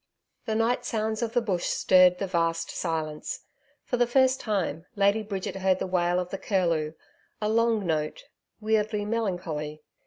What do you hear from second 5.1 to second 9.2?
Bridget heard the wail of the curlew a long note, weirdly